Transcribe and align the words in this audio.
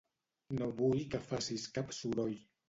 No 0.59 0.69
vull 0.79 1.03
que 1.11 1.19
facis 1.33 1.67
cap 1.77 1.95
soroll. 1.99 2.35